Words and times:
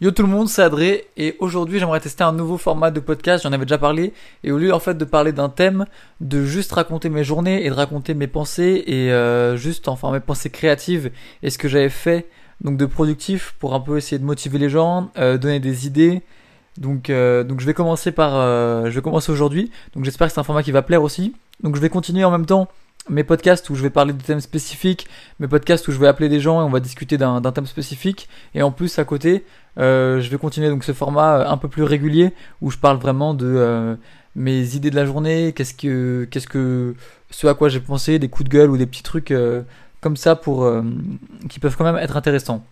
Yo 0.00 0.12
tout 0.12 0.22
le 0.22 0.28
monde, 0.28 0.48
c'est 0.48 0.62
Adré 0.62 1.08
et 1.16 1.34
aujourd'hui 1.40 1.80
j'aimerais 1.80 1.98
tester 1.98 2.22
un 2.22 2.30
nouveau 2.30 2.56
format 2.56 2.92
de 2.92 3.00
podcast, 3.00 3.42
j'en 3.42 3.52
avais 3.52 3.64
déjà 3.64 3.78
parlé 3.78 4.12
et 4.44 4.52
au 4.52 4.58
lieu 4.58 4.72
en 4.72 4.78
fait 4.78 4.94
de 4.94 5.04
parler 5.04 5.32
d'un 5.32 5.48
thème, 5.48 5.86
de 6.20 6.44
juste 6.44 6.70
raconter 6.70 7.08
mes 7.08 7.24
journées 7.24 7.66
et 7.66 7.68
de 7.68 7.74
raconter 7.74 8.14
mes 8.14 8.28
pensées 8.28 8.84
et 8.86 9.10
euh, 9.10 9.56
juste 9.56 9.88
enfin 9.88 10.12
mes 10.12 10.20
pensées 10.20 10.50
créatives 10.50 11.10
et 11.42 11.50
ce 11.50 11.58
que 11.58 11.66
j'avais 11.66 11.88
fait 11.88 12.28
donc 12.60 12.76
de 12.76 12.86
productif 12.86 13.56
pour 13.58 13.74
un 13.74 13.80
peu 13.80 13.96
essayer 13.96 14.20
de 14.20 14.24
motiver 14.24 14.58
les 14.58 14.68
gens, 14.68 15.10
euh, 15.18 15.36
donner 15.36 15.58
des 15.58 15.88
idées. 15.88 16.22
Donc 16.76 17.10
euh, 17.10 17.42
donc 17.42 17.58
je 17.58 17.66
vais 17.66 17.74
commencer 17.74 18.12
par 18.12 18.34
je 18.86 18.90
vais 18.90 19.02
commencer 19.02 19.32
aujourd'hui. 19.32 19.72
Donc 19.96 20.04
j'espère 20.04 20.28
que 20.28 20.32
c'est 20.32 20.38
un 20.38 20.44
format 20.44 20.62
qui 20.62 20.70
va 20.70 20.82
plaire 20.82 21.02
aussi. 21.02 21.34
Donc 21.64 21.74
je 21.74 21.80
vais 21.80 21.88
continuer 21.88 22.22
en 22.22 22.30
même 22.30 22.46
temps 22.46 22.68
mes 23.10 23.24
podcasts 23.24 23.68
où 23.70 23.74
je 23.74 23.82
vais 23.82 23.90
parler 23.90 24.12
de 24.12 24.22
thèmes 24.22 24.40
spécifiques, 24.40 25.06
mes 25.40 25.48
podcasts 25.48 25.86
où 25.88 25.92
je 25.92 25.98
vais 25.98 26.06
appeler 26.06 26.28
des 26.28 26.40
gens 26.40 26.60
et 26.60 26.64
on 26.64 26.70
va 26.70 26.80
discuter 26.80 27.18
d'un 27.18 27.40
thème 27.40 27.66
spécifique. 27.66 28.28
Et 28.54 28.62
en 28.62 28.70
plus, 28.70 28.98
à 28.98 29.04
côté, 29.04 29.44
euh, 29.78 30.20
je 30.20 30.28
vais 30.30 30.38
continuer 30.38 30.68
donc 30.68 30.84
ce 30.84 30.92
format 30.92 31.38
euh, 31.38 31.48
un 31.48 31.56
peu 31.56 31.68
plus 31.68 31.82
régulier 31.82 32.32
où 32.60 32.70
je 32.70 32.78
parle 32.78 32.98
vraiment 32.98 33.34
de 33.34 33.46
euh, 33.46 33.94
mes 34.34 34.74
idées 34.74 34.90
de 34.90 34.96
la 34.96 35.06
journée, 35.06 35.52
qu'est-ce 35.54 35.74
que, 35.74 36.94
ce 37.30 37.46
à 37.46 37.54
quoi 37.54 37.68
j'ai 37.68 37.80
pensé, 37.80 38.18
des 38.18 38.28
coups 38.28 38.48
de 38.48 38.54
gueule 38.54 38.70
ou 38.70 38.76
des 38.76 38.86
petits 38.86 39.02
trucs 39.02 39.32
comme 40.00 40.16
ça 40.16 40.36
pour 40.36 40.70
qui 41.48 41.58
peuvent 41.58 41.76
quand 41.76 41.84
même 41.84 41.96
être 41.96 42.16
intéressants. 42.16 42.64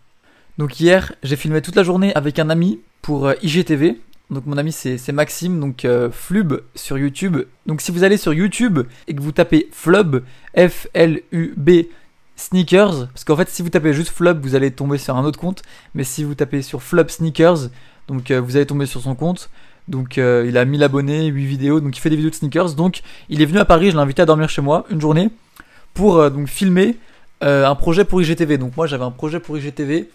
Donc 0.59 0.79
hier, 0.79 1.13
j'ai 1.23 1.37
filmé 1.37 1.61
toute 1.61 1.75
la 1.75 1.83
journée 1.83 2.15
avec 2.15 2.39
un 2.39 2.51
ami 2.51 2.81
pour 3.03 3.33
IGTV. 3.43 4.01
Donc 4.31 4.45
mon 4.47 4.57
ami 4.57 4.73
c'est 4.73 5.13
Maxime, 5.13 5.61
donc 5.61 5.85
euh, 5.85 6.11
Flub 6.11 6.55
sur 6.75 6.99
YouTube. 6.99 7.39
Donc 7.67 7.81
si 7.81 7.93
vous 7.93 8.03
allez 8.03 8.17
sur 8.17 8.35
YouTube 8.35 8.81
et 9.07 9.15
que 9.15 9.23
vous 9.23 9.31
tapez 9.31 9.69
Flub, 9.71 10.25
F-L-U-B, 10.57 11.71
Sneakers, 12.35 13.07
parce 13.09 13.23
qu'en 13.25 13.37
fait 13.37 13.49
si 13.49 13.63
vous 13.63 13.71
tapez 13.71 13.93
juste 13.93 14.11
Flub, 14.11 14.41
vous 14.43 14.57
allez 14.57 14.73
tomber 14.73 14.99
sur 14.99 15.17
un 15.17 15.25
autre 15.25 15.39
compte, 15.39 15.63
mais 15.95 16.03
si 16.03 16.25
vous 16.25 16.35
tapez 16.35 16.63
sur 16.63 16.83
Flub 16.83 17.09
Sneakers, 17.09 17.69
donc 18.09 18.31
euh, 18.33 18.41
vous 18.41 18.57
allez 18.57 18.67
tomber 18.67 18.87
sur 18.87 19.01
son 19.01 19.15
compte. 19.15 19.49
Donc 19.87 20.19
euh, 20.19 20.45
il 20.49 20.59
a 20.59 20.65
1000 20.65 20.83
abonnés, 20.83 21.27
8 21.27 21.47
vidéos, 21.47 21.81
donc 21.81 21.97
il 21.97 22.01
fait 22.01 22.11
des 22.11 22.17
vidéos 22.17 22.31
de 22.31 22.35
sneakers. 22.35 22.75
Donc 22.75 23.03
il 23.29 23.41
est 23.41 23.47
venu 23.47 23.61
à 23.61 23.65
Paris, 23.65 23.93
je 23.93 23.97
l'ai 23.97 24.03
invité 24.03 24.23
à 24.23 24.27
dormir 24.27 24.49
chez 24.49 24.61
moi 24.61 24.85
une 24.91 25.01
journée 25.01 25.31
pour 25.95 26.29
donc 26.33 26.49
filmer 26.49 26.97
un 27.41 27.75
projet 27.77 28.05
pour 28.05 28.21
IGTV. 28.21 28.59
Donc 28.59 28.77
moi 28.77 28.89
j'avais 28.89 29.05
un 29.05 29.13
projet 29.13 29.39
pour 29.39 29.57
IGTV 29.57 30.09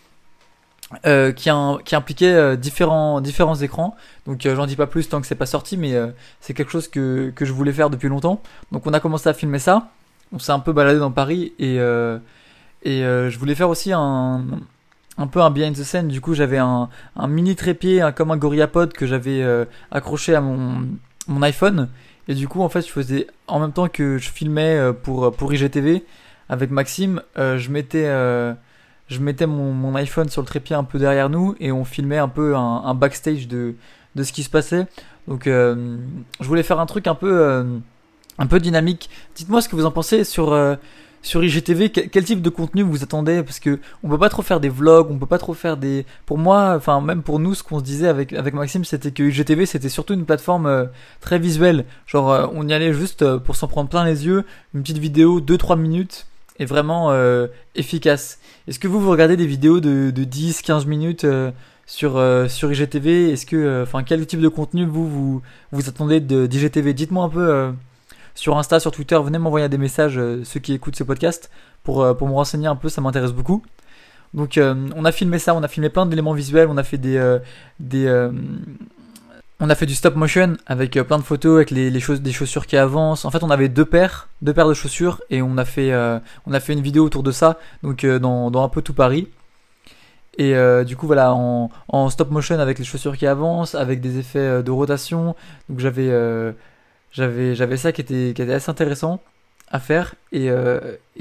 euh, 1.06 1.32
qui, 1.32 1.50
impliquait 1.50 2.34
euh, 2.34 2.56
différents, 2.58 3.22
différents 3.22 3.56
écrans. 3.56 3.96
Donc 4.26 4.46
euh, 4.46 4.56
j'en 4.56 4.66
dis 4.66 4.76
pas 4.76 4.88
plus 4.88 5.08
tant 5.08 5.22
que 5.22 5.28
c'est 5.28 5.36
pas 5.36 5.46
sorti, 5.46 5.78
mais 5.78 5.94
c'est 6.42 6.54
quelque 6.54 6.72
chose 6.72 6.88
que, 6.88 7.32
que 7.34 7.46
je 7.46 7.54
voulais 7.54 7.72
faire 7.72 7.90
depuis 7.90 8.10
longtemps. 8.10 8.42
Donc 8.72 8.86
on 8.86 8.94
a 8.94 9.00
commencé 9.00 9.30
à 9.30 9.34
filmer 9.34 9.60
ça. 9.60 9.90
On 10.34 10.40
s'est 10.40 10.52
un 10.52 10.60
peu 10.60 10.74
baladé 10.74 11.00
dans 11.00 11.12
Paris 11.12 11.54
et, 11.60 11.76
et 11.76 13.02
je 13.02 13.40
voulais 13.40 13.56
faire 13.56 13.70
aussi 13.70 13.94
un, 13.94 14.46
un 15.18 15.28
peu 15.28 15.42
un 15.42 15.50
behind 15.50 15.76
the 15.76 15.84
scene. 15.84 16.08
Du 16.10 16.20
coup 16.20 16.34
j'avais 16.34 16.58
un, 16.58 16.90
un 17.16 17.28
mini 17.28 17.56
trépied, 17.56 18.02
un, 18.02 18.12
comme 18.12 18.32
un 18.32 18.38
GorillaPod 18.38 18.94
que 18.94 19.06
j'avais 19.06 19.46
accroché 19.92 20.36
à 20.36 20.42
mon, 20.42 20.88
mon 21.28 21.42
iPhone. 21.42 21.90
Et 22.28 22.36
du 22.36 22.48
coup 22.48 22.62
en 22.62 22.70
fait 22.70 22.82
je 22.82 22.92
faisais 22.92 23.28
en 23.48 23.60
même 23.60 23.72
temps 23.72 23.88
que 23.88 24.18
je 24.18 24.30
filmais 24.30 24.92
pour, 25.04 25.32
pour 25.32 25.54
IGTV 25.54 26.04
avec 26.50 26.70
Maxime, 26.70 27.22
je 27.38 27.70
mettais 27.70 28.08
je 29.12 29.20
mettais 29.20 29.46
mon, 29.46 29.94
iPhone 29.96 30.30
sur 30.30 30.42
le 30.42 30.48
trépied 30.48 30.76
un 30.76 30.86
peu 30.86 30.98
derrière 30.98 31.30
nous 31.30 31.56
et 31.60 31.72
on 31.72 31.84
filmait 31.84 32.18
un 32.18 32.30
peu 32.30 32.56
un, 32.56 32.94
backstage 32.96 33.48
de, 33.48 33.76
de 34.16 34.24
ce 34.24 34.32
qui 34.32 34.42
se 34.42 34.50
passait. 34.50 34.88
Donc 35.28 35.48
euh, 35.48 35.98
je 36.40 36.48
voulais 36.48 36.64
faire 36.64 36.80
un 36.80 36.86
truc 36.86 37.08
un 37.08 37.16
peu, 37.16 37.32
euh, 37.32 37.64
un 38.38 38.48
peu 38.48 38.60
dynamique. 38.60 39.10
Dites-moi 39.36 39.62
ce 39.62 39.68
que 39.68 39.76
vous 39.76 39.86
en 39.86 39.92
pensez 39.92 40.24
sur, 40.24 40.54
euh, 40.54 40.76
sur 41.22 41.44
IGTV. 41.44 41.90
Quel, 41.90 42.24
type 42.24 42.42
de 42.42 42.50
contenu 42.50 42.84
vous 42.84 43.04
attendez? 43.04 43.44
Parce 43.44 43.60
que 43.60 43.80
on 44.02 44.08
peut 44.08 44.18
pas 44.18 44.30
trop 44.30 44.44
faire 44.44 44.62
des 44.62 44.70
vlogs, 44.70 45.12
on 45.12 45.18
peut 45.18 45.26
pas 45.26 45.38
trop 45.38 45.54
faire 45.54 45.76
des. 45.76 46.06
Pour 46.26 46.38
moi, 46.38 46.74
enfin 46.78 47.02
même 47.02 47.22
pour 47.22 47.40
nous, 47.40 47.54
ce 47.54 47.64
qu'on 47.64 47.80
se 47.80 47.84
disait 47.84 48.08
avec, 48.08 48.32
avec 48.32 48.54
Maxime, 48.54 48.86
c'était 48.86 49.12
que 49.12 49.24
IGTV 49.24 49.66
c'était 49.66 49.90
surtout 49.90 50.14
une 50.14 50.26
plateforme 50.26 50.90
très 51.20 51.38
visuelle. 51.38 51.84
Genre 52.08 52.50
on 52.54 52.66
y 52.66 52.74
allait 52.74 52.94
juste 52.94 53.38
pour 53.40 53.58
s'en 53.58 53.68
prendre 53.68 53.90
plein 53.90 54.06
les 54.06 54.26
yeux, 54.26 54.46
une 54.74 54.84
petite 54.84 55.00
vidéo 55.00 55.42
2-3 55.42 55.78
minutes 55.78 56.28
est 56.62 56.66
vraiment 56.66 57.12
euh, 57.12 57.48
efficace. 57.76 58.40
Est-ce 58.68 58.80
que 58.80 58.88
vous, 58.88 59.00
vous 59.00 59.10
regardez 59.10 59.38
des 59.38 59.48
vidéos 59.48 59.80
de, 59.80 60.12
de 60.12 60.24
10-15 60.24 60.86
minutes 60.88 61.24
euh, 61.24 61.52
sur, 61.86 62.18
euh, 62.18 62.48
sur 62.48 62.72
IGTV 62.72 63.32
Est-ce 63.32 63.46
que, 63.46 63.84
enfin, 63.84 64.04
quel 64.04 64.26
type 64.26 64.42
de 64.42 64.48
contenu 64.48 64.86
vous, 64.86 65.08
vous, 65.10 65.42
vous 65.72 65.90
attendez 65.90 66.20
d'IGTV 66.20 66.94
Dites-moi 66.94 67.26
un 67.26 67.30
peu 67.30 67.74
sur 68.36 68.58
Insta, 68.58 68.80
sur 68.80 68.92
Twitter, 68.92 69.20
venez 69.24 69.38
m'envoyer 69.38 69.68
des 69.70 69.78
messages, 69.78 70.20
ceux 70.44 70.60
qui 70.60 70.74
écoutent 70.74 70.96
ce 70.96 71.04
podcast, 71.04 71.52
pour, 71.84 72.16
pour 72.18 72.28
me 72.28 72.34
renseigner 72.34 72.68
un 72.68 72.76
peu, 72.76 72.90
ça 72.90 73.02
m'intéresse 73.02 73.34
beaucoup. 73.34 73.64
Donc 74.34 74.58
on 74.58 75.04
a 75.04 75.12
filmé 75.12 75.38
ça, 75.38 75.54
on 75.54 75.64
a 75.64 75.68
filmé 75.68 75.90
plein 75.90 76.06
d'éléments 76.06 76.34
visuels, 76.34 76.70
on 76.70 76.78
a 76.78 76.84
fait 76.84 76.98
des, 76.98 77.38
des, 77.80 78.30
on 79.64 79.70
a 79.70 79.76
fait 79.76 79.86
du 79.86 79.94
stop 79.94 80.16
motion 80.16 80.58
avec 80.66 80.98
euh, 80.98 81.04
plein 81.04 81.20
de 81.20 81.24
photos 81.24 81.58
avec 81.58 81.70
les, 81.70 82.00
choses, 82.00 82.22
des 82.22 82.32
chaussures 82.32 82.66
qui 82.66 82.78
avancent. 82.78 83.26
En 83.26 83.32
fait, 83.32 83.44
on 83.44 83.52
avait 83.52 83.70
deux 83.70 83.86
paires, 83.86 84.28
deux 84.42 84.54
paires 84.54 84.68
de 84.68 84.74
chaussures 84.74 85.22
et 85.30 85.44
on 85.44 85.56
a 85.58 85.66
fait, 85.66 85.92
euh, 85.94 86.20
on 86.48 86.54
a 86.54 86.60
fait 86.60 86.74
une 86.74 86.82
vidéo 86.82 87.06
autour 87.06 87.22
de 87.22 87.32
ça, 87.32 87.60
donc 87.84 88.04
euh, 88.04 88.18
dans, 88.18 88.52
un 88.64 88.70
peu 88.70 88.82
tout 88.82 88.96
Paris. 88.96 89.28
Et 90.38 90.56
du 90.86 90.96
coup, 90.96 91.06
voilà, 91.06 91.36
en, 91.36 92.10
stop 92.10 92.32
motion 92.32 92.58
avec 92.58 92.80
les 92.80 92.86
chaussures 92.86 93.16
qui 93.16 93.28
avancent, 93.28 93.76
avec 93.76 94.02
des 94.02 94.18
effets 94.18 94.64
de 94.64 94.72
rotation. 94.72 95.36
Donc 95.70 95.80
j'avais, 95.80 96.10
j'avais, 97.12 97.54
j'avais 97.54 97.78
ça 97.78 97.92
qui 97.92 98.02
était, 98.02 98.52
assez 98.52 98.72
intéressant 98.72 99.22
à 99.70 99.80
faire. 99.80 100.16
Et 100.32 100.50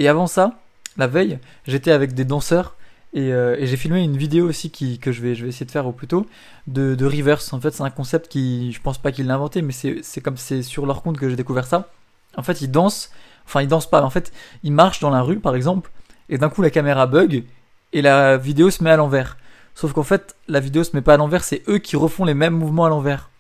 avant 0.09 0.27
ça, 0.27 0.55
la 0.97 1.07
veille, 1.07 1.39
j'étais 1.67 1.91
avec 1.91 2.15
des 2.15 2.25
danseurs 2.25 2.77
euh, 3.17 3.57
et, 3.59 3.67
j'ai 3.67 3.77
filmé 3.77 4.03
une 4.03 4.17
vidéo 4.17 4.49
aussi 4.49 4.71
qui, 4.71 4.99
que 4.99 5.11
je 5.13 5.21
vais, 5.21 5.35
je 5.35 5.43
vais 5.43 5.49
essayer 5.49 5.67
de 5.67 5.71
faire 5.71 5.87
au 5.87 5.93
plus 5.93 6.07
tôt 6.07 6.27
de, 6.67 6.95
de 6.95 7.07
reverse. 7.07 7.53
En 7.53 7.61
fait, 7.61 7.73
c'est 7.73 7.83
un 7.83 7.91
concept 7.91 8.29
qui, 8.29 8.73
je 8.73 8.81
pense 8.81 8.99
pas 8.99 9.13
qu'il 9.13 9.27
l'a 9.27 9.35
inventé, 9.35 9.63
mais 9.63 9.73
c'est 9.73 10.21
comme 10.21 10.37
c'est 10.37 10.63
sur 10.63 10.87
leur 10.87 11.03
compte 11.03 11.19
que 11.19 11.29
j'ai 11.29 11.37
découvert 11.37 11.67
ça. 11.67 11.89
En 12.37 12.43
fait, 12.43 12.61
ils 12.61 12.71
dansent, 12.71 13.11
enfin 13.47 13.63
ils 13.63 13.69
dansent 13.69 13.91
pas, 13.91 14.03
en 14.03 14.11
fait, 14.11 14.33
ils 14.63 14.73
marchent 14.73 15.01
dans 15.01 15.11
la 15.11 15.23
rue 15.23 15.41
par 15.41 15.57
exemple, 15.57 15.91
et 16.29 16.39
d'un 16.39 16.49
coup 16.49 16.63
la 16.63 16.71
caméra 16.71 17.07
bug 17.07 17.45
et 17.93 18.03
la 18.03 18.37
vidéo 18.37 18.71
se 18.71 18.85
met 18.85 18.91
à 18.91 18.97
l'envers. 18.97 19.37
Sauf 19.75 19.93
qu'en 19.93 20.03
fait, 20.03 20.37
la 20.49 20.61
vidéo 20.61 20.85
se 20.85 20.95
met 20.95 21.03
pas 21.03 21.15
à 21.15 21.17
l'envers, 21.17 21.43
c'est 21.43 21.63
eux 21.69 21.79
qui 21.79 21.97
refont 21.97 22.25
les 22.25 22.35
mêmes 22.35 22.55
mouvements 22.55 22.85
à 22.85 22.89
l'envers. 22.89 23.31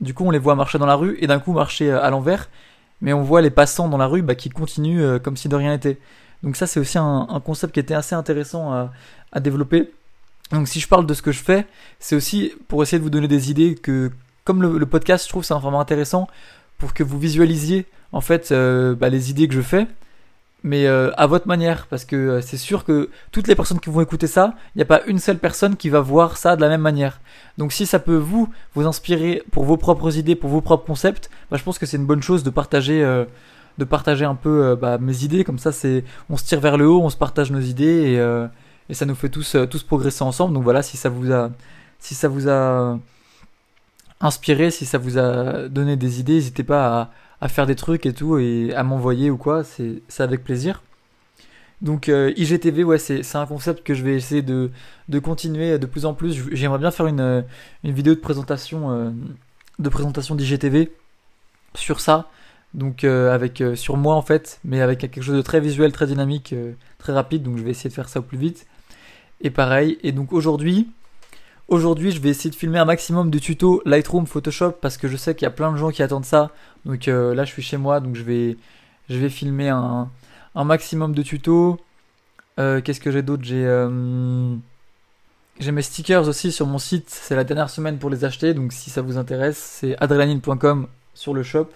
Du 0.00 0.14
coup, 0.14 0.24
on 0.24 0.30
les 0.30 0.38
voit 0.38 0.54
marcher 0.54 0.78
dans 0.78 0.86
la 0.86 0.94
rue 0.94 1.16
et 1.20 1.26
d'un 1.26 1.38
coup 1.38 1.52
marcher 1.52 1.90
euh, 1.90 2.02
à 2.02 2.10
l'envers, 2.10 2.48
mais 3.00 3.12
on 3.12 3.22
voit 3.22 3.42
les 3.42 3.50
passants 3.50 3.88
dans 3.88 3.98
la 3.98 4.06
rue 4.06 4.22
bah, 4.22 4.34
qui 4.34 4.48
continuent 4.48 5.02
euh, 5.02 5.18
comme 5.18 5.36
si 5.36 5.48
de 5.48 5.56
rien 5.56 5.70
n'était. 5.70 5.98
Donc 6.42 6.56
ça, 6.56 6.66
c'est 6.66 6.80
aussi 6.80 6.98
un, 6.98 7.42
concept 7.44 7.74
qui 7.74 7.80
était 7.80 7.94
assez 7.94 8.14
intéressant 8.14 8.72
à, 8.72 8.92
à 9.32 9.40
développer. 9.40 9.90
Donc 10.52 10.68
si 10.68 10.80
je 10.80 10.88
parle 10.88 11.06
de 11.06 11.14
ce 11.14 11.22
que 11.22 11.32
je 11.32 11.42
fais, 11.42 11.66
c'est 11.98 12.16
aussi 12.16 12.52
pour 12.68 12.82
essayer 12.82 12.98
de 12.98 13.04
vous 13.04 13.10
donner 13.10 13.28
des 13.28 13.50
idées 13.50 13.74
que, 13.74 14.10
comme 14.44 14.62
le, 14.62 14.86
podcast, 14.86 15.24
je 15.24 15.28
trouve 15.28 15.44
c'est 15.44 15.54
un 15.54 15.60
format 15.60 15.78
intéressant 15.78 16.28
pour 16.78 16.94
que 16.94 17.02
vous 17.02 17.18
visualisiez 17.18 17.86
en 18.12 18.20
fait 18.20 18.50
euh, 18.50 18.94
bah, 18.94 19.08
les 19.08 19.30
idées 19.30 19.46
que 19.46 19.54
je 19.54 19.60
fais, 19.60 19.86
mais 20.64 20.86
euh, 20.86 21.12
à 21.16 21.26
votre 21.28 21.46
manière, 21.46 21.86
parce 21.86 22.04
que 22.04 22.16
euh, 22.16 22.40
c'est 22.40 22.56
sûr 22.56 22.84
que 22.84 23.10
toutes 23.30 23.46
les 23.46 23.54
personnes 23.54 23.78
qui 23.78 23.90
vont 23.90 24.00
écouter 24.00 24.26
ça, 24.26 24.54
il 24.74 24.78
n'y 24.78 24.82
a 24.82 24.86
pas 24.86 25.02
une 25.06 25.20
seule 25.20 25.38
personne 25.38 25.76
qui 25.76 25.88
va 25.88 26.00
voir 26.00 26.36
ça 26.36 26.56
de 26.56 26.60
la 26.60 26.68
même 26.68 26.80
manière. 26.80 27.20
Donc 27.56 27.72
si 27.72 27.86
ça 27.86 28.00
peut 28.00 28.16
vous 28.16 28.48
vous 28.74 28.86
inspirer 28.86 29.44
pour 29.52 29.64
vos 29.64 29.76
propres 29.76 30.16
idées, 30.16 30.34
pour 30.34 30.50
vos 30.50 30.62
propres 30.62 30.86
concepts, 30.86 31.30
bah, 31.50 31.58
je 31.58 31.62
pense 31.62 31.78
que 31.78 31.86
c'est 31.86 31.96
une 31.96 32.06
bonne 32.06 32.22
chose 32.22 32.42
de 32.42 32.50
partager. 32.50 33.24
De 33.78 33.84
partager 33.84 34.24
un 34.24 34.34
peu 34.34 34.76
bah, 34.80 34.98
mes 34.98 35.24
idées 35.24 35.44
comme 35.44 35.58
ça 35.58 35.72
c'est 35.72 36.04
on 36.28 36.36
se 36.36 36.44
tire 36.44 36.60
vers 36.60 36.76
le 36.76 36.88
haut 36.88 37.00
on 37.02 37.10
se 37.10 37.16
partage 37.16 37.50
nos 37.50 37.60
idées 37.60 38.12
et, 38.12 38.46
et 38.90 38.94
ça 38.94 39.06
nous 39.06 39.14
fait 39.14 39.28
tous, 39.28 39.54
euh, 39.54 39.66
tous 39.66 39.84
progresser 39.84 40.22
ensemble. 40.22 40.52
Donc 40.52 40.64
voilà, 40.64 40.82
si 40.82 40.96
ça 40.96 41.08
vous 41.08 41.32
a, 41.32 41.50
si 42.00 42.14
ça 42.14 42.28
vous 42.28 42.48
a 42.48 42.98
inspiré, 44.20 44.70
si 44.70 44.84
ça 44.84 44.98
vous 44.98 45.16
a 45.16 45.68
donné 45.68 45.96
des 45.96 46.18
idées, 46.20 46.34
n'hésitez 46.34 46.64
pas 46.64 47.00
à, 47.00 47.10
à, 47.40 47.48
faire 47.48 47.66
des 47.66 47.76
trucs 47.76 48.04
et 48.04 48.12
tout 48.12 48.36
et 48.38 48.74
à 48.74 48.82
m'envoyer 48.82 49.30
ou 49.30 49.36
quoi, 49.36 49.62
c'est 49.64 50.02
avec 50.18 50.42
plaisir. 50.42 50.82
Donc 51.82 52.08
euh, 52.08 52.32
IGTV, 52.36 52.84
ouais, 52.84 52.98
c'est 52.98 53.36
un 53.36 53.46
concept 53.46 53.84
que 53.84 53.94
je 53.94 54.02
vais 54.02 54.14
essayer 54.14 54.42
de, 54.42 54.70
de 55.08 55.18
continuer 55.20 55.78
de 55.78 55.86
plus 55.86 56.04
en 56.04 56.12
plus. 56.12 56.48
J'aimerais 56.52 56.78
bien 56.78 56.90
faire 56.90 57.06
une, 57.06 57.44
une 57.84 57.92
vidéo 57.92 58.14
de 58.14 58.20
présentation 58.20 58.90
euh, 58.90 59.10
de 59.78 59.88
présentation 59.88 60.34
d'IGTV 60.34 60.92
sur 61.74 62.00
ça. 62.00 62.28
Donc 62.74 63.04
avec 63.04 63.62
sur 63.74 63.96
moi 63.96 64.14
en 64.14 64.22
fait, 64.22 64.60
mais 64.64 64.80
avec 64.80 64.98
quelque 64.98 65.22
chose 65.22 65.36
de 65.36 65.42
très 65.42 65.60
visuel, 65.60 65.90
très 65.92 66.06
dynamique, 66.06 66.54
très 66.98 67.12
rapide. 67.12 67.42
Donc 67.42 67.58
je 67.58 67.62
vais 67.62 67.70
essayer 67.70 67.90
de 67.90 67.94
faire 67.94 68.08
ça 68.08 68.20
au 68.20 68.22
plus 68.22 68.38
vite 68.38 68.66
et 69.40 69.50
pareil. 69.50 69.98
Et 70.02 70.12
donc 70.12 70.32
aujourd'hui, 70.32 70.88
aujourd'hui, 71.68 72.10
je 72.10 72.20
vais 72.20 72.28
essayer 72.28 72.50
de 72.50 72.56
filmer 72.56 72.78
un 72.78 72.84
maximum 72.84 73.30
de 73.30 73.38
tutos 73.38 73.82
Lightroom, 73.84 74.26
Photoshop 74.26 74.72
parce 74.80 74.96
que 74.96 75.08
je 75.08 75.16
sais 75.16 75.34
qu'il 75.34 75.44
y 75.44 75.48
a 75.48 75.52
plein 75.52 75.72
de 75.72 75.76
gens 75.76 75.90
qui 75.90 76.02
attendent 76.02 76.24
ça. 76.24 76.50
Donc 76.84 77.08
euh, 77.08 77.34
là, 77.34 77.44
je 77.44 77.52
suis 77.52 77.62
chez 77.62 77.76
moi, 77.76 78.00
donc 78.00 78.16
je 78.16 78.22
vais, 78.22 78.56
je 79.08 79.18
vais 79.18 79.28
filmer 79.28 79.68
un, 79.68 80.08
maximum 80.54 81.14
de 81.14 81.22
tutos. 81.22 81.78
Euh, 82.58 82.80
qu'est-ce 82.80 83.00
que 83.00 83.10
j'ai 83.10 83.22
d'autre? 83.22 83.44
J'ai 83.44 83.64
euh, 83.66 84.54
j'ai 85.58 85.72
mes 85.72 85.82
stickers 85.82 86.28
aussi 86.28 86.52
sur 86.52 86.66
mon 86.66 86.78
site. 86.78 87.08
C'est 87.08 87.36
la 87.36 87.44
dernière 87.44 87.70
semaine 87.70 87.98
pour 87.98 88.10
les 88.10 88.24
acheter, 88.24 88.54
donc 88.54 88.72
si 88.72 88.90
ça 88.90 89.02
vous 89.02 89.18
intéresse, 89.18 89.58
c'est 89.58 89.96
adrenaline.com 90.02 90.88
sur 91.14 91.34
le 91.34 91.42
shop. 91.42 91.68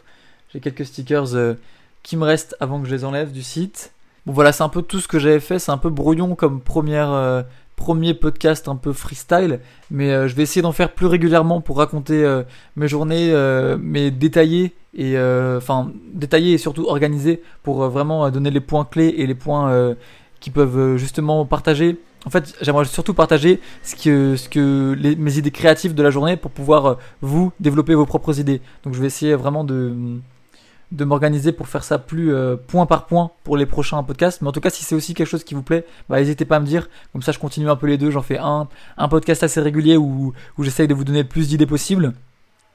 J'ai 0.54 0.60
quelques 0.60 0.86
stickers 0.86 1.56
qui 2.02 2.16
me 2.16 2.24
restent 2.24 2.56
avant 2.60 2.80
que 2.80 2.88
je 2.88 2.94
les 2.94 3.04
enlève 3.04 3.32
du 3.32 3.42
site. 3.42 3.92
Bon 4.24 4.32
voilà, 4.32 4.52
c'est 4.52 4.62
un 4.62 4.70
peu 4.70 4.80
tout 4.80 5.00
ce 5.00 5.08
que 5.08 5.18
j'avais 5.18 5.40
fait, 5.40 5.58
c'est 5.58 5.72
un 5.72 5.76
peu 5.78 5.90
brouillon 5.90 6.34
comme 6.34 6.60
première, 6.62 7.10
euh, 7.12 7.42
premier 7.76 8.14
podcast 8.14 8.68
un 8.68 8.76
peu 8.76 8.92
freestyle, 8.92 9.60
mais 9.90 10.10
euh, 10.10 10.28
je 10.28 10.34
vais 10.34 10.42
essayer 10.42 10.62
d'en 10.62 10.72
faire 10.72 10.92
plus 10.92 11.06
régulièrement 11.06 11.60
pour 11.60 11.78
raconter 11.78 12.24
euh, 12.24 12.42
mes 12.76 12.88
journées, 12.88 13.32
euh, 13.32 13.76
mais 13.80 14.10
détaillées 14.10 14.72
et 14.94 16.58
surtout 16.58 16.86
organisées 16.86 17.42
pour 17.62 17.88
vraiment 17.88 18.30
donner 18.30 18.50
les 18.50 18.60
points 18.60 18.84
clés 18.84 19.14
et 19.18 19.26
les 19.26 19.34
points 19.34 19.96
qui 20.38 20.50
peuvent 20.50 20.96
justement 20.96 21.44
partager. 21.46 21.98
En 22.26 22.30
fait, 22.30 22.54
j'aimerais 22.62 22.84
surtout 22.84 23.12
partager 23.12 23.60
ce 23.82 23.96
que, 23.96 24.36
ce 24.36 24.48
que 24.48 24.96
mes 25.18 25.36
idées 25.36 25.50
créatives 25.50 25.94
de 25.94 26.02
la 26.02 26.10
journée 26.10 26.36
pour 26.36 26.52
pouvoir 26.52 26.98
vous 27.22 27.52
développer 27.58 27.94
vos 27.94 28.06
propres 28.06 28.38
idées. 28.38 28.60
Donc 28.84 28.94
je 28.94 29.00
vais 29.00 29.08
essayer 29.08 29.34
vraiment 29.34 29.64
de 29.64 30.20
de 30.92 31.04
m'organiser 31.04 31.52
pour 31.52 31.68
faire 31.68 31.84
ça 31.84 31.98
plus 31.98 32.32
euh, 32.32 32.56
point 32.56 32.86
par 32.86 33.06
point 33.06 33.30
pour 33.42 33.56
les 33.56 33.66
prochains 33.66 34.02
podcasts. 34.02 34.42
Mais 34.42 34.48
en 34.48 34.52
tout 34.52 34.60
cas, 34.60 34.70
si 34.70 34.84
c'est 34.84 34.94
aussi 34.94 35.14
quelque 35.14 35.28
chose 35.28 35.44
qui 35.44 35.54
vous 35.54 35.62
plaît, 35.62 35.84
bah, 36.08 36.18
n'hésitez 36.18 36.44
pas 36.44 36.56
à 36.56 36.60
me 36.60 36.66
dire. 36.66 36.88
Comme 37.12 37.22
ça, 37.22 37.32
je 37.32 37.38
continue 37.38 37.68
un 37.68 37.76
peu 37.76 37.86
les 37.86 37.98
deux. 37.98 38.10
J'en 38.10 38.22
fais 38.22 38.38
un, 38.38 38.68
un 38.96 39.08
podcast 39.08 39.42
assez 39.42 39.60
régulier 39.60 39.96
où, 39.96 40.32
où 40.56 40.64
j'essaye 40.64 40.88
de 40.88 40.94
vous 40.94 41.04
donner 41.04 41.22
le 41.22 41.28
plus 41.28 41.48
d'idées 41.48 41.66
possibles 41.66 42.12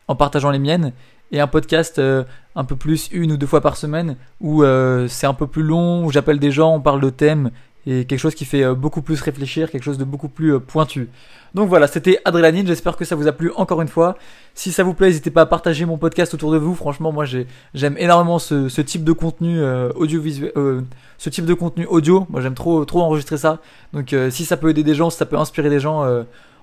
en 0.08 0.16
partageant 0.16 0.52
les 0.52 0.60
miennes. 0.60 0.94
Et 1.32 1.40
un 1.40 1.48
podcast 1.48 2.00
euh, 2.00 2.24
un 2.56 2.64
peu 2.64 2.76
plus 2.76 3.10
une 3.12 3.32
ou 3.32 3.38
deux 3.38 3.48
fois 3.48 3.62
par 3.62 3.78
semaine 3.78 4.16
où 4.42 4.64
euh, 4.64 5.08
c'est 5.08 5.28
un 5.28 5.36
peu 5.36 5.48
plus 5.48 5.64
long, 5.64 6.04
où 6.06 6.12
j'appelle 6.12 6.40
des 6.40 6.52
gens, 6.52 6.74
on 6.76 6.82
parle 6.82 7.02
de 7.02 7.10
thèmes 7.10 7.52
et 7.86 8.06
quelque 8.06 8.20
chose 8.20 8.36
qui 8.36 8.46
fait 8.46 8.74
beaucoup 8.76 9.02
plus 9.02 9.22
réfléchir, 9.22 9.72
quelque 9.72 9.84
chose 9.84 9.98
de 9.98 10.04
beaucoup 10.04 10.28
plus 10.28 10.60
pointu. 10.60 11.08
Donc 11.54 11.70
voilà, 11.70 11.88
c'était 11.88 12.20
Adrénaline, 12.26 12.68
j'espère 12.68 12.96
que 12.96 13.06
ça 13.06 13.16
vous 13.16 13.28
a 13.28 13.32
plu 13.32 13.52
encore 13.56 13.82
une 13.82 13.88
fois. 13.88 14.18
Si 14.56 14.72
ça 14.72 14.84
vous 14.84 14.94
plaît, 14.94 15.08
n'hésitez 15.08 15.32
pas 15.32 15.42
à 15.42 15.46
partager 15.46 15.86
mon 15.86 15.98
podcast 15.98 16.34
autour 16.34 16.52
de 16.52 16.58
vous. 16.58 16.76
Franchement, 16.76 17.12
moi 17.12 17.26
j'aime 17.74 17.96
énormément 17.98 18.40
ce, 18.40 18.82
type 18.82 19.04
de 19.04 19.12
contenu 19.12 19.60
euh, 19.60 19.90
audiovisuel, 19.96 20.52
ce 21.18 21.30
type 21.30 21.46
de 21.46 21.54
contenu 21.54 21.86
audio. 21.86 22.28
Moi 22.30 22.42
j'aime 22.42 22.56
trop 22.56 22.86
trop 22.86 23.02
enregistrer 23.02 23.38
ça. 23.38 23.60
Donc 23.94 24.16
si 24.30 24.46
ça 24.46 24.58
peut 24.58 24.70
aider 24.70 24.84
des 24.84 24.96
gens, 24.96 25.10
si 25.10 25.18
ça 25.18 25.26
peut 25.26 25.38
inspirer 25.38 25.70
des 25.70 25.80
gens, 25.80 26.06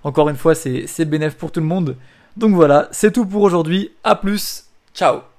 encore 0.04 0.28
une 0.28 0.36
fois, 0.36 0.54
c'est 0.54 1.04
bénéf 1.04 1.36
pour 1.36 1.50
tout 1.50 1.60
le 1.60 1.66
monde. 1.66 1.96
Donc 2.36 2.54
voilà, 2.54 2.88
c'est 2.92 3.12
tout 3.12 3.26
pour 3.26 3.42
aujourd'hui. 3.42 3.90
À 4.04 4.14
plus, 4.14 4.66
ciao 4.94 5.35